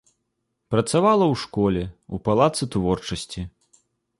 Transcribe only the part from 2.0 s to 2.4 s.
у